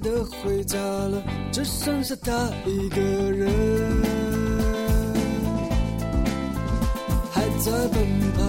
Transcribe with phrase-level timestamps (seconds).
[0.00, 3.50] 的回家了，只剩下他一个人，
[7.30, 8.42] 还在奔跑。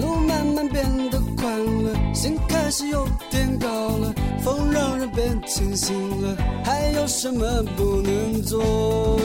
[0.00, 9.18] 路慢慢变得宽了，心开始有点高了，风让人变清醒了，还有什么不能做？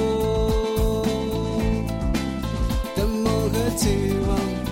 [2.95, 3.87] 的梦和期
[4.27, 4.66] 望。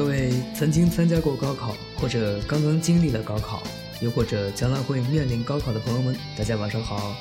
[0.00, 3.62] 各位曾经参加过高考，或者刚刚经历了高考，
[4.00, 7.14] 又或者将来会面临高考的朋友们，大家晚上好！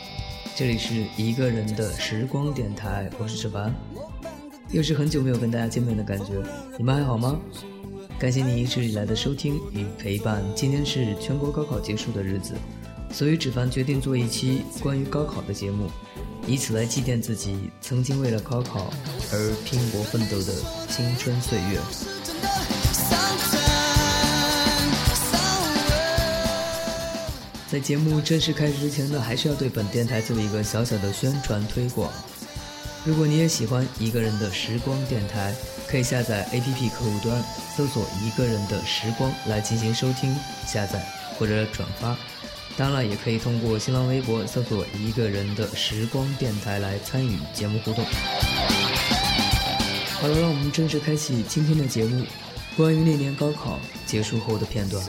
[0.55, 3.75] 这里是一个人的时光电台，我是志凡，
[4.71, 6.41] 又是很久没有跟大家见面的感觉，
[6.77, 7.37] 你们还好吗？
[8.17, 10.41] 感谢你一直以来的收听与陪伴。
[10.55, 12.53] 今天是全国高考结束的日子，
[13.11, 15.89] 所以志凡决定做一期关于高考的节目，
[16.47, 18.89] 以此来祭奠自己曾经为了高考
[19.33, 20.53] 而拼搏奋斗的
[20.87, 21.77] 青春岁月。
[27.71, 32.11] 在节目正式开始之前呢，还是要对本电台做一个小小的宣传推广。
[33.05, 35.53] 如果你也喜欢一个人的时光电台，
[35.87, 37.43] 可以下载 APP 客户端，
[37.77, 40.35] 搜索“一个人的时光”来进行收听、
[40.65, 40.99] 下载
[41.37, 42.17] 或者转发。
[42.75, 48.03] 当然，也可以通过新浪微博搜索“一个人的时光电台”来参与节目互动。
[50.21, 52.25] 好了，让我们正式开启今天的节目，
[52.75, 55.01] 关于那年高考结束后的片段。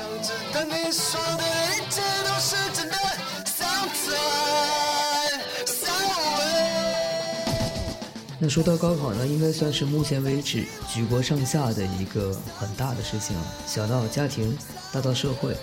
[8.38, 14.56] 那说到高考呢，应该算是目前为止举国上下的一个很大的事情，小到家庭，
[14.92, 15.56] 大到社会。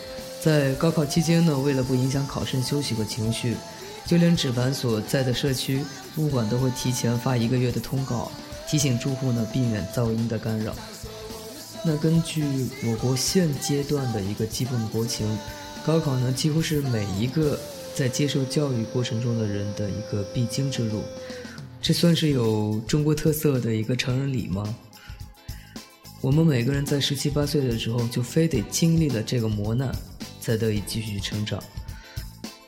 [0.44, 3.56] 在高考期间呢，为了不影响考生休息和情绪，
[4.06, 5.85] 就连纸凡所在的社区
[6.18, 8.29] 物管都会提前发一个月的通告，
[8.67, 10.75] 提醒住户呢避免噪音的干扰。
[11.85, 12.44] 那根据
[12.85, 15.25] 我国现阶段的一个基本国情，
[15.85, 17.57] 高考呢几乎是每一个
[17.95, 21.01] 在接受教育过程中的人的一个必经之路。
[21.81, 24.75] 这算是有中国特色的一个成人礼吗？
[26.19, 29.95] 我们每个人在十七八岁的时候，就非得经历了这个磨难，
[30.41, 31.63] 才得以继续成长。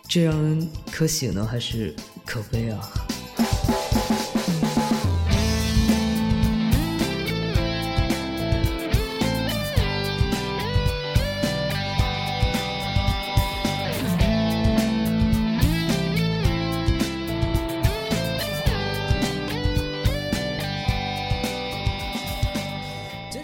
[0.08, 1.94] 这让人可喜呢，还是
[2.26, 3.09] 可悲啊？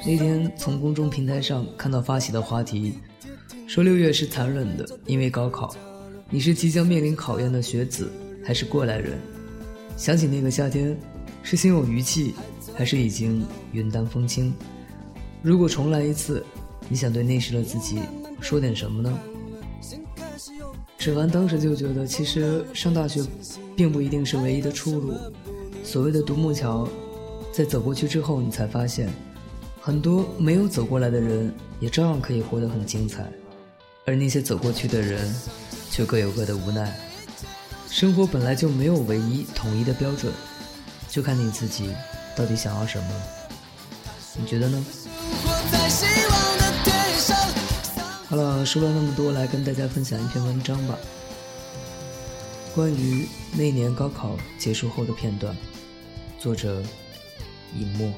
[0.07, 2.94] 那天从公众平台上看到发起的话题，
[3.66, 5.75] 说六月是残忍的，因为高考。
[6.30, 8.12] 你是即将面临考验的学子，
[8.44, 9.18] 还是过来人？
[9.98, 10.96] 想起那个夏天，
[11.42, 12.36] 是心有余悸，
[12.75, 14.54] 还是已经云淡风轻？
[15.42, 16.46] 如果重来一次，
[16.88, 17.98] 你想对那时的自己
[18.40, 19.19] 说点什么呢？
[21.00, 23.24] 沈凡当时就觉得，其实上大学，
[23.75, 25.16] 并不一定是唯一的出路。
[25.84, 26.88] 所谓的独木桥，
[27.52, 29.10] 在走过去之后，你才发现。
[29.86, 33.24] 很多没有走过来的人，也照样可以活得很精彩，
[34.04, 35.32] 而那些走过去的人，
[35.92, 36.92] 却各有各的无奈。
[37.88, 40.34] 生活本来就没有唯一统一的标准，
[41.08, 41.94] 就看你自己
[42.36, 43.10] 到底想要什么。
[44.36, 44.84] 你觉得呢？
[48.28, 50.98] 好了，说了那么多，来跟大家分享一篇文章吧。
[52.74, 55.56] 关于那年高考结束后的片段，
[56.40, 56.81] 作者：
[57.78, 58.12] 尹墨。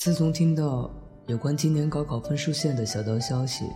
[0.00, 0.90] 自从听到
[1.26, 3.66] 有关今年高考分数线的小道消息，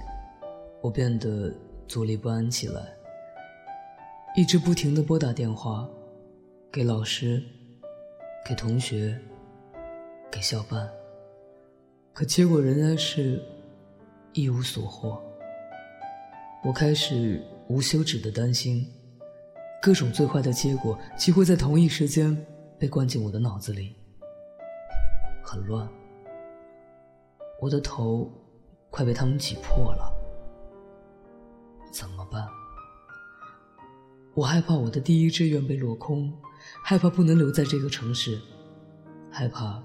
[0.80, 1.52] 我变得
[1.86, 2.80] 坐立不安起来，
[4.34, 5.86] 一直不停的拨打电话，
[6.72, 7.42] 给老师，
[8.42, 9.20] 给同学，
[10.32, 10.88] 给校办，
[12.14, 13.38] 可结果仍然是
[14.32, 15.22] 一无所获。
[16.64, 18.90] 我开始无休止的担心，
[19.82, 22.34] 各种最坏的结果几乎在同一时间
[22.78, 23.94] 被灌进我的脑子里，
[25.42, 25.86] 很乱。
[27.60, 28.30] 我的头
[28.90, 30.12] 快被他们挤破了，
[31.90, 32.46] 怎么办？
[34.34, 36.32] 我害怕我的第一志愿被落空，
[36.82, 38.40] 害怕不能留在这个城市，
[39.30, 39.82] 害怕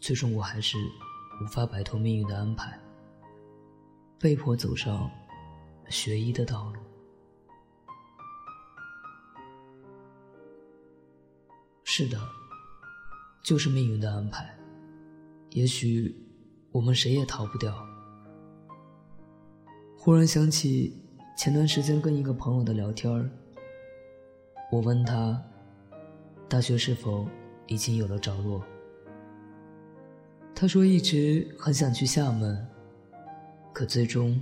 [0.00, 0.76] 最终我还是
[1.40, 2.78] 无法摆脱命运的安排，
[4.18, 5.10] 被迫走上
[5.88, 6.80] 学医的道路。
[11.84, 12.20] 是的，
[13.42, 14.58] 就是命运的安排，
[15.50, 16.14] 也许。
[16.76, 17.74] 我们谁也逃不掉。
[19.96, 20.94] 忽然想起
[21.34, 23.30] 前段时间跟一个朋友的聊天，
[24.70, 25.42] 我问他，
[26.50, 27.26] 大学是否
[27.66, 28.62] 已经有了着落？
[30.54, 32.68] 他说一直很想去厦门，
[33.72, 34.38] 可最终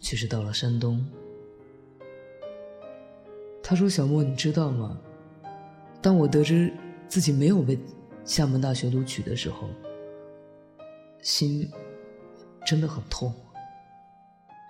[0.00, 1.02] 却是到了山东。
[3.62, 5.00] 他说：“小莫，你知道吗？
[6.02, 6.70] 当我得知
[7.08, 7.78] 自己没有被
[8.22, 9.66] 厦门大学录取的时候。”
[11.22, 11.70] 心
[12.66, 13.34] 真的很痛，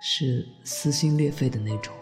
[0.01, 1.93] 是撕心裂肺的那种。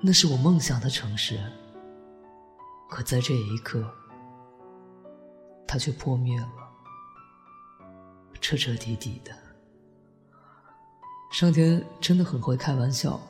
[0.00, 1.38] 那是我梦想的城市，
[2.88, 3.86] 可在这一刻，
[5.66, 6.48] 它却破灭了，
[8.40, 9.32] 彻彻底底的。
[11.30, 13.20] 上天真的很会开玩笑。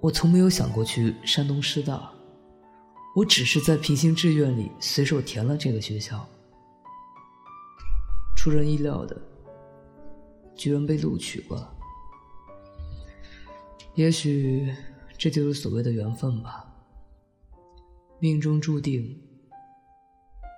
[0.00, 2.12] 我从没有想过去山东师大，
[3.16, 6.28] 我只是在平行志愿里随手填了这个学校。
[8.44, 9.16] 出人意料的，
[10.54, 11.74] 居然被录取了。
[13.94, 14.70] 也许
[15.16, 16.70] 这就是所谓的缘分吧。
[18.18, 19.18] 命中注定，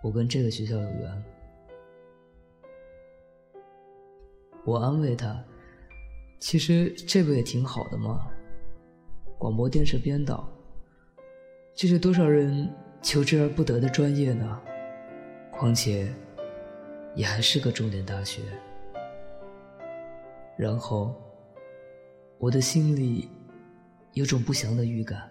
[0.02, 1.24] 我跟这个学校有缘。
[4.64, 5.40] 我安慰他，
[6.40, 8.26] 其实这不也挺好的吗？
[9.38, 10.52] 广播电视编导，
[11.72, 12.68] 这是多少人
[13.00, 14.60] 求之而不得的专业呢？
[15.52, 16.12] 况且。
[17.16, 18.42] 也还是个重点大学，
[20.56, 21.14] 然后，
[22.38, 23.28] 我的心里
[24.12, 25.28] 有种不祥的预感。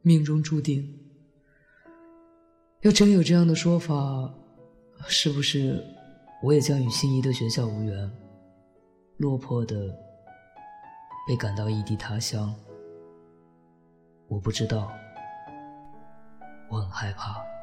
[0.00, 0.98] 命中注定，
[2.80, 4.32] 要真有这样的说法，
[5.06, 5.84] 是不是
[6.42, 8.10] 我也将与心仪的学校无缘，
[9.18, 9.94] 落魄的
[11.28, 12.54] 被赶到异地他乡？
[14.28, 14.90] 我不知道，
[16.70, 17.53] 我很害怕。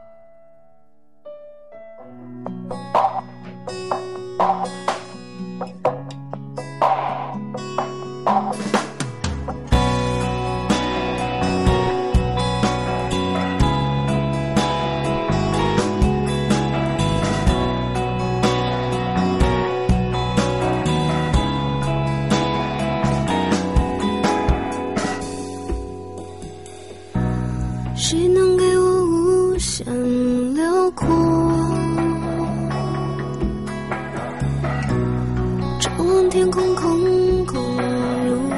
[36.32, 37.62] 天空空空
[38.26, 38.56] 如我，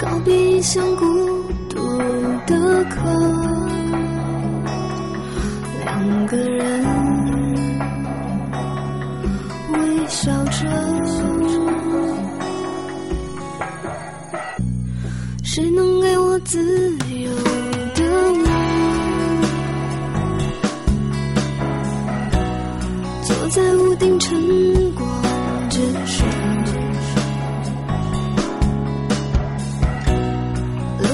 [0.00, 1.04] 告别像孤
[1.68, 1.98] 独
[2.46, 2.96] 的客，
[5.80, 6.77] 两个人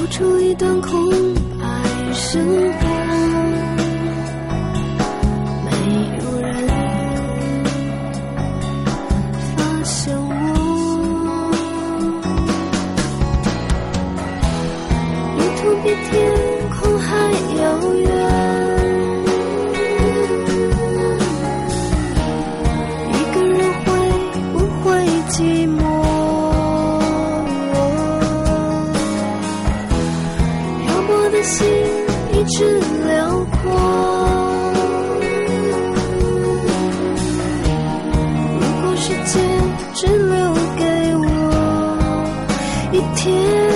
[0.05, 1.09] 走出一段空
[1.57, 1.65] 白
[2.13, 2.79] 生活，
[5.65, 5.71] 没
[6.19, 6.53] 有人
[9.57, 10.29] 发现我。
[15.37, 16.13] 路途比天
[16.69, 17.09] 空还
[17.57, 17.63] 遥
[17.95, 18.05] 远。
[39.07, 39.39] 时间
[39.93, 42.27] 只留给我
[42.91, 43.74] 一天。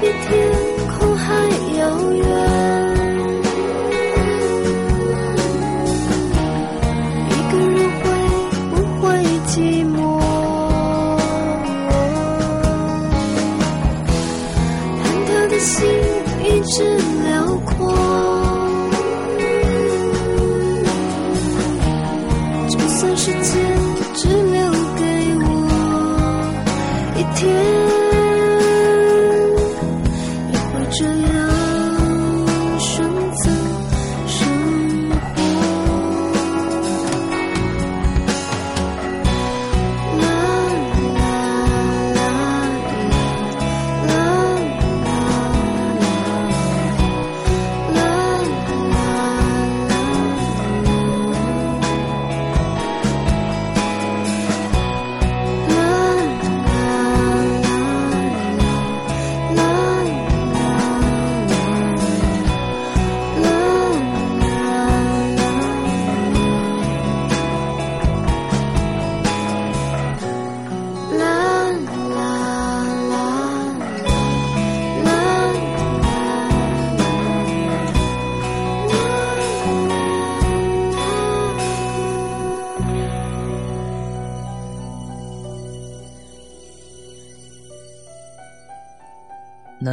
[0.00, 0.50] 比天
[0.88, 2.73] 空还遥远。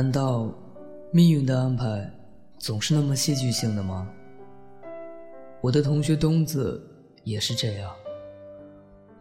[0.02, 0.52] 难道
[1.12, 2.12] 命运的安排
[2.58, 4.10] 总是那么戏剧性的吗？
[5.62, 6.84] 我的同学东子
[7.24, 7.94] 也是这样。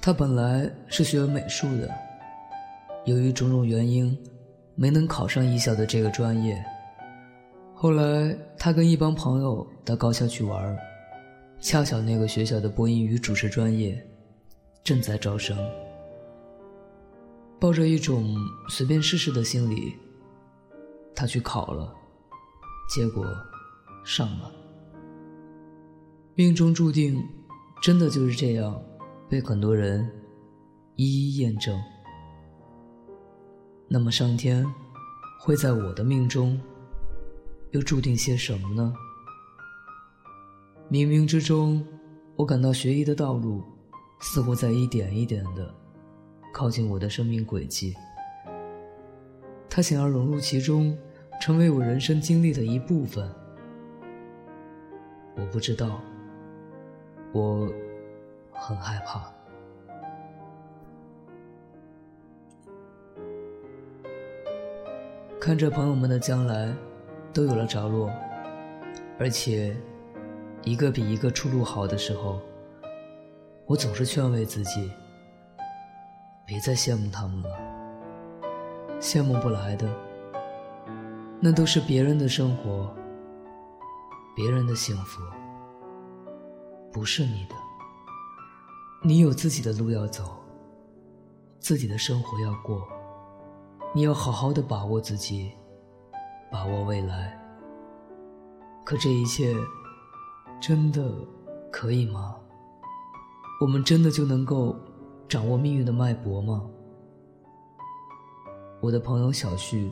[0.00, 1.90] 他本来是学美术的，
[3.04, 4.16] 由于种种原因，
[4.74, 6.58] 没能考上艺校的这个专业。
[7.74, 10.78] 后来他跟一帮朋友到高校去玩，
[11.60, 14.02] 恰巧那个学校的播音与主持专业
[14.82, 15.58] 正在招生，
[17.60, 18.34] 抱着一种
[18.70, 19.92] 随便试试的心理。
[21.20, 21.94] 他去考了，
[22.88, 23.22] 结果
[24.06, 24.50] 上了。
[26.34, 27.22] 命中注定，
[27.82, 28.82] 真的就是这样，
[29.28, 30.10] 被很多人
[30.96, 31.78] 一一验证。
[33.86, 34.64] 那么上天
[35.38, 36.58] 会在我的命中
[37.72, 38.94] 又注定些什么呢？
[40.90, 41.86] 冥冥之中，
[42.34, 43.62] 我感到学医的道路
[44.20, 45.70] 似乎在一点一点的
[46.50, 47.94] 靠近我的生命轨迹。
[49.68, 50.96] 他想要融入其中，
[51.40, 53.26] 成为我人生经历的一部分。
[55.36, 55.98] 我不知道，
[57.32, 57.66] 我
[58.52, 59.32] 很害怕。
[65.40, 66.70] 看着朋友们的将来
[67.32, 68.12] 都有了着落，
[69.18, 69.74] 而且
[70.62, 72.38] 一个比一个出路好的时候，
[73.64, 74.92] 我总是劝慰自己：
[76.44, 77.48] 别再羡慕他们了。
[79.00, 79.88] 羡慕不来的，
[81.42, 82.94] 那都是别人的生活，
[84.36, 85.22] 别人的幸福，
[86.92, 87.54] 不是你的。
[89.02, 90.36] 你有自己的路要走，
[91.58, 92.86] 自己的生活要过，
[93.94, 95.50] 你要好好的把握自己，
[96.52, 97.34] 把握未来。
[98.84, 99.56] 可这一切，
[100.60, 101.10] 真的
[101.72, 102.36] 可以吗？
[103.62, 104.76] 我们真的就能够
[105.26, 106.68] 掌握命运的脉搏吗？
[108.82, 109.90] 我的朋友小旭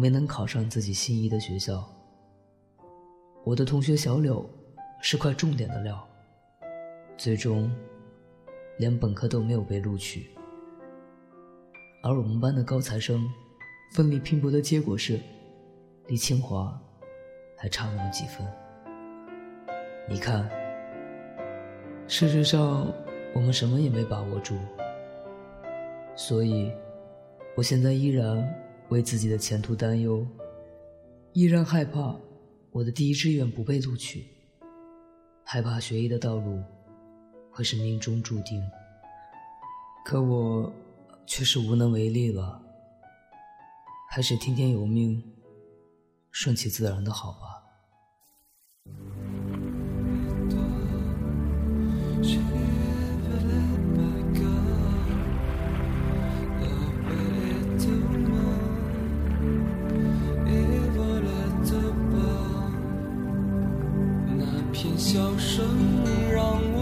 [0.00, 1.84] 没能考上自己心仪的学校。
[3.42, 4.48] 我的同学小柳
[5.02, 6.06] 是块重点的料，
[7.16, 7.68] 最终
[8.76, 10.30] 连本科都没有被录取。
[12.04, 13.28] 而我们班的高材生
[13.92, 15.18] 奋力拼搏的结果是，
[16.06, 16.80] 离清华
[17.56, 18.46] 还差那么几分。
[20.08, 20.48] 你看，
[22.06, 22.86] 事实上
[23.34, 24.56] 我们什么也没把握住，
[26.14, 26.70] 所以，
[27.56, 28.48] 我现在依然
[28.88, 30.26] 为自己的前途担忧，
[31.32, 32.16] 依然害怕
[32.70, 34.26] 我的第一志愿不被录取，
[35.44, 36.62] 害怕学医的道路
[37.50, 38.62] 会是命中注定。
[40.04, 40.72] 可我
[41.26, 42.62] 却是无能为力了，
[44.10, 45.22] 还是听天由命，
[46.30, 47.58] 顺其自然的好吧。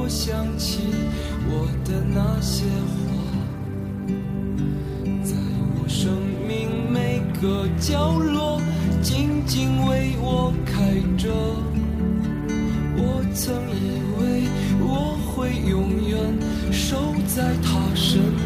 [0.08, 0.80] 想起
[1.48, 2.96] 我的那些花，
[5.24, 5.34] 在
[5.74, 6.12] 我生
[6.46, 8.60] 命每个角落
[9.02, 11.28] 静静为我开着。
[12.98, 14.48] 我曾以为
[14.80, 16.16] 我会永远
[16.72, 18.45] 守在他身旁，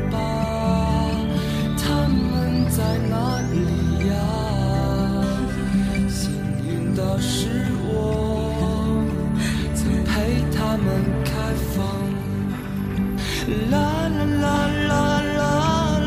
[13.71, 13.75] 啦
[14.07, 14.45] 啦啦
[14.89, 15.41] 啦啦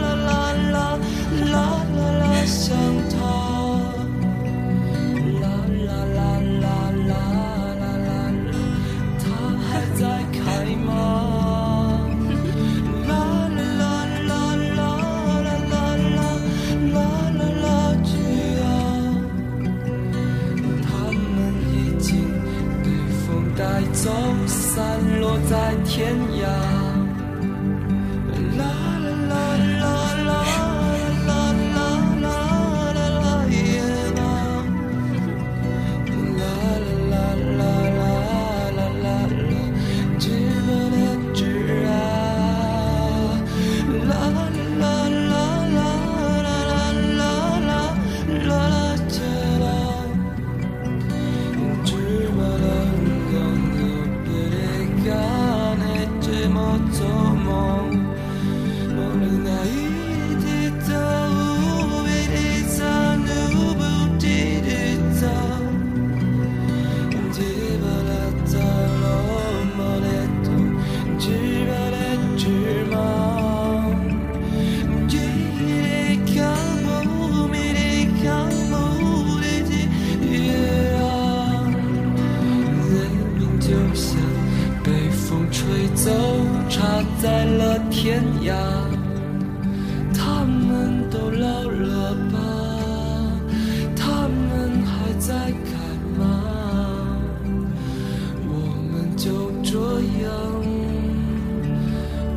[0.00, 0.36] 啦啦
[0.72, 0.76] 啦
[1.52, 1.56] 啦
[1.94, 2.62] 啦啦，想
[3.10, 3.14] 他。
[5.40, 5.44] 啦
[5.84, 6.18] 啦啦
[6.60, 7.12] 啦啦啦
[7.80, 8.52] 啦啦啦，
[9.20, 9.24] 他
[9.66, 10.02] 还在
[10.32, 10.36] 开
[10.86, 10.88] 吗？
[13.08, 13.12] 啦
[13.56, 13.82] 啦啦
[14.28, 14.32] 啦
[14.68, 14.80] 啦啦
[16.92, 16.96] 啦
[17.34, 17.66] 啦啦，
[18.04, 18.10] 记
[18.56, 18.62] 得。
[20.82, 21.36] 他们
[21.72, 22.08] 已经
[22.82, 22.86] 被
[23.26, 23.26] 风
[23.56, 23.60] 带
[23.92, 24.10] 走，
[24.46, 24.78] 散
[25.20, 25.52] 落在
[25.84, 26.83] 天涯。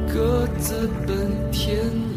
[0.07, 2.16] 各自奔天涯。